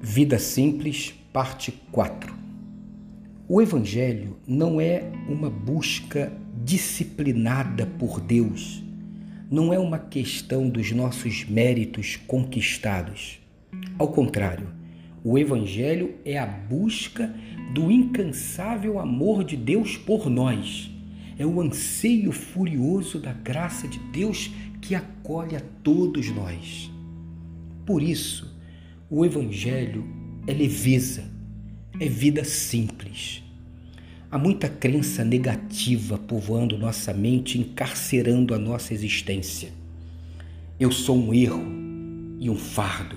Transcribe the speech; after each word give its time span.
Vida 0.00 0.38
Simples, 0.38 1.12
parte 1.32 1.72
4. 1.90 2.32
O 3.48 3.60
Evangelho 3.60 4.36
não 4.46 4.80
é 4.80 5.10
uma 5.28 5.50
busca 5.50 6.32
disciplinada 6.64 7.84
por 7.84 8.20
Deus, 8.20 8.80
não 9.50 9.72
é 9.72 9.78
uma 9.78 9.98
questão 9.98 10.68
dos 10.68 10.92
nossos 10.92 11.44
méritos 11.46 12.14
conquistados. 12.28 13.40
Ao 13.98 14.06
contrário, 14.06 14.68
o 15.24 15.36
Evangelho 15.36 16.14
é 16.24 16.38
a 16.38 16.46
busca 16.46 17.34
do 17.74 17.90
incansável 17.90 19.00
amor 19.00 19.42
de 19.42 19.56
Deus 19.56 19.96
por 19.96 20.30
nós. 20.30 20.88
É 21.36 21.44
o 21.44 21.60
anseio 21.60 22.30
furioso 22.30 23.18
da 23.18 23.32
graça 23.32 23.88
de 23.88 23.98
Deus 24.12 24.48
que 24.80 24.94
acolhe 24.94 25.56
a 25.56 25.62
todos 25.82 26.30
nós. 26.30 26.88
Por 27.84 28.00
isso, 28.00 28.57
o 29.10 29.24
Evangelho 29.24 30.04
é 30.46 30.52
leveza, 30.52 31.24
é 31.98 32.06
vida 32.06 32.44
simples. 32.44 33.42
Há 34.30 34.38
muita 34.38 34.68
crença 34.68 35.24
negativa 35.24 36.18
povoando 36.18 36.76
nossa 36.76 37.14
mente, 37.14 37.58
encarcerando 37.58 38.54
a 38.54 38.58
nossa 38.58 38.92
existência. 38.92 39.70
Eu 40.78 40.92
sou 40.92 41.16
um 41.16 41.32
erro 41.32 41.64
e 42.38 42.50
um 42.50 42.56
fardo. 42.56 43.16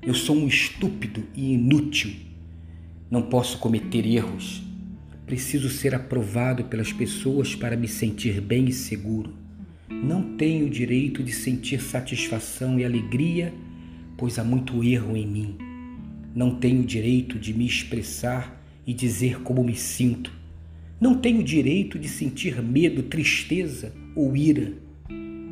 Eu 0.00 0.14
sou 0.14 0.34
um 0.34 0.48
estúpido 0.48 1.24
e 1.34 1.52
inútil. 1.52 2.14
Não 3.10 3.20
posso 3.20 3.58
cometer 3.58 4.06
erros. 4.06 4.62
Preciso 5.26 5.68
ser 5.68 5.94
aprovado 5.94 6.64
pelas 6.64 6.92
pessoas 6.94 7.54
para 7.54 7.76
me 7.76 7.88
sentir 7.88 8.40
bem 8.40 8.64
e 8.66 8.72
seguro. 8.72 9.34
Não 9.86 10.36
tenho 10.36 10.66
o 10.66 10.70
direito 10.70 11.22
de 11.22 11.32
sentir 11.32 11.82
satisfação 11.82 12.78
e 12.78 12.84
alegria 12.86 13.52
pois 14.16 14.38
há 14.38 14.44
muito 14.44 14.82
erro 14.82 15.16
em 15.16 15.26
mim. 15.26 15.58
Não 16.34 16.54
tenho 16.56 16.84
direito 16.84 17.38
de 17.38 17.54
me 17.54 17.66
expressar 17.66 18.62
e 18.86 18.92
dizer 18.92 19.40
como 19.42 19.64
me 19.64 19.74
sinto. 19.74 20.32
Não 21.00 21.14
tenho 21.14 21.42
direito 21.42 21.98
de 21.98 22.08
sentir 22.08 22.62
medo, 22.62 23.02
tristeza 23.02 23.92
ou 24.14 24.36
ira. 24.36 24.72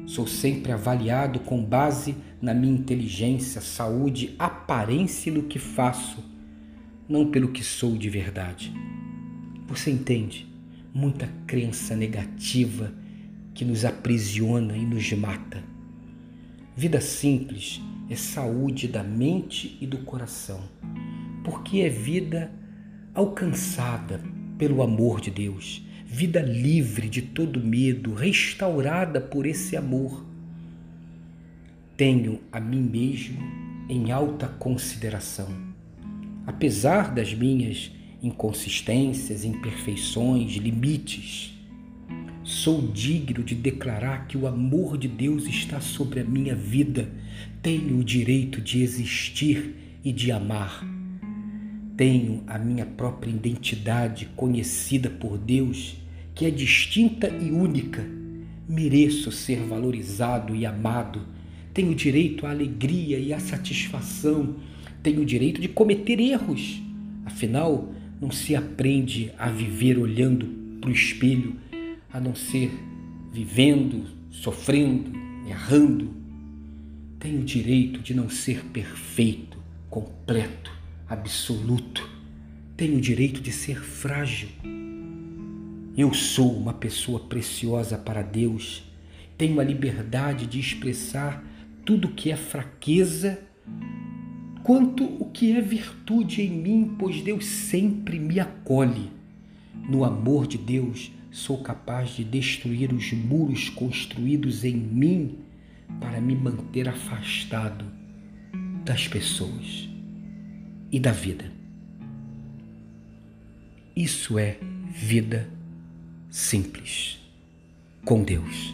Sou 0.07 0.27
sempre 0.27 0.73
avaliado 0.73 1.41
com 1.41 1.63
base 1.65 2.15
na 2.41 2.53
minha 2.53 2.75
inteligência, 2.75 3.61
saúde, 3.61 4.35
aparência 4.39 5.33
no 5.33 5.45
que 5.45 5.59
faço, 5.59 6.23
não 7.09 7.31
pelo 7.31 7.49
que 7.49 7.65
sou 7.65 7.97
de 7.97 8.09
verdade. 8.11 8.73
Você 9.67 9.91
entende? 9.91 10.47
Muita 10.93 11.29
crença 11.47 11.97
negativa 11.97 12.93
que 13.55 13.65
nos 13.65 13.85
aprisiona 13.85 14.77
e 14.77 14.85
nos 14.85 15.11
mata. 15.13 15.74
Vida 16.77 17.01
simples 17.01 17.81
é 18.11 18.17
saúde 18.17 18.89
da 18.89 19.01
mente 19.01 19.79
e 19.81 19.87
do 19.87 19.99
coração, 19.99 20.61
porque 21.45 21.79
é 21.79 21.89
vida 21.89 22.51
alcançada 23.15 24.21
pelo 24.59 24.83
amor 24.83 25.21
de 25.21 25.31
Deus, 25.31 25.87
vida 26.05 26.41
livre 26.41 27.09
de 27.09 27.23
todo 27.23 27.63
medo, 27.63 28.13
restaurada 28.13 29.21
por 29.21 29.47
esse 29.47 29.77
amor. 29.77 30.27
Tenho 31.97 32.41
a 32.51 32.59
mim 32.59 32.83
mesmo 32.83 33.39
em 33.89 34.11
alta 34.11 34.49
consideração. 34.49 35.49
Apesar 36.45 37.15
das 37.15 37.33
minhas 37.33 37.93
inconsistências, 38.21 39.45
imperfeições, 39.45 40.55
limites, 40.55 41.54
Sou 42.45 42.89
digno 42.93 43.43
de 43.43 43.55
declarar 43.55 44.27
que 44.27 44.37
o 44.37 44.47
amor 44.47 44.99
de 44.99 45.09
Deus 45.09 45.47
está 45.47 45.81
sobre 45.81 46.21
a 46.21 46.25
minha 46.25 46.55
vida. 46.55 47.09
Tenho 47.63 47.99
o 47.99 48.05
direito 48.05 48.61
de 48.61 48.83
existir 48.83 49.75
e 50.05 50.13
de 50.13 50.31
amar. 50.31 50.85
Tenho 51.97 52.45
a 52.47 52.59
minha 52.59 52.85
própria 52.85 53.31
identidade 53.31 54.29
conhecida 54.37 55.09
por 55.09 55.39
Deus, 55.39 55.97
que 56.35 56.45
é 56.45 56.51
distinta 56.51 57.29
e 57.29 57.51
única. 57.51 58.05
Mereço 58.69 59.33
ser 59.33 59.61
valorizado 59.61 60.55
e 60.55 60.67
amado. 60.67 61.23
Tenho 61.73 61.95
direito 61.95 62.47
à 62.47 62.51
alegria 62.51 63.19
e 63.19 63.33
à 63.33 63.41
satisfação. 63.41 64.57
Tenho 65.03 65.25
direito 65.25 65.63
de 65.63 65.69
cometer 65.69 66.21
erros. 66.21 66.83
Afinal, 67.25 67.91
não 68.21 68.31
se 68.31 68.55
aprende 68.55 69.33
a 69.39 69.49
viver 69.49 69.99
olhando 69.99 70.47
para 70.79 70.91
o 70.91 70.93
espelho 70.93 71.65
a 72.15 72.21
não 72.21 72.33
ser 72.33 72.71
vivendo, 73.33 74.05
sofrendo, 74.31 75.11
errando. 75.49 76.15
Tenho 77.19 77.41
o 77.41 77.45
direito 77.45 77.99
de 77.99 78.15
não 78.15 78.31
ser 78.31 78.65
perfeito, 78.67 79.59
completo, 79.91 80.71
absoluto. 81.09 82.09
Tenho 82.77 82.99
o 82.99 83.01
direito 83.01 83.41
de 83.41 83.51
ser 83.51 83.83
frágil. 83.83 84.49
Eu 85.97 86.15
sou 86.15 86.57
uma 86.57 86.73
pessoa 86.73 87.19
preciosa 87.19 87.99
para 87.99 88.23
Deus. 88.23 88.85
Tenho 89.37 89.59
a 89.59 89.65
liberdade 89.65 90.47
de 90.47 90.61
expressar 90.61 91.45
tudo 91.85 92.09
que 92.09 92.31
é 92.31 92.37
fraqueza 92.37 93.41
quanto 94.63 95.05
o 95.05 95.31
que 95.31 95.51
é 95.51 95.61
virtude 95.61 96.43
em 96.43 96.51
mim, 96.51 96.95
pois 96.97 97.21
Deus 97.23 97.45
sempre 97.45 98.21
me 98.21 98.39
acolhe. 98.39 99.11
No 99.89 100.05
amor 100.05 100.47
de 100.47 100.57
Deus, 100.57 101.11
sou 101.35 101.59
capaz 101.59 102.11
de 102.11 102.23
destruir 102.23 102.93
os 102.93 103.13
muros 103.13 103.69
construídos 103.69 104.63
em 104.63 104.77
mim 104.77 105.41
para 106.01 106.21
me 106.21 106.37
manter 106.37 106.89
afastado 106.89 107.85
das 108.85 109.09
pessoas 109.09 109.89
e 110.93 111.01
da 111.01 111.11
vida. 111.11 111.51
Isso 113.97 114.39
é 114.39 114.59
vida 114.89 115.51
simples 116.31 117.19
com 118.05 118.23
Deus. 118.23 118.73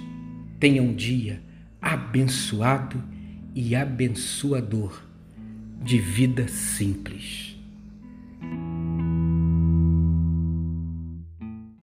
Tenha 0.58 0.82
um 0.82 0.94
dia 0.94 1.42
abençoado 1.80 3.02
e 3.54 3.74
abençoador 3.74 5.02
de 5.82 5.98
vida 5.98 6.46
simples. 6.46 7.49